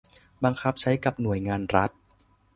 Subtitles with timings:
[0.43, 1.89] บังคับใช้กับหน่วยงานรัฐ